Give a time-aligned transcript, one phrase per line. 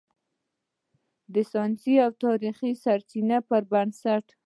[1.33, 4.25] د "ساینسي او تاریخي سرچینو" پر بنسټ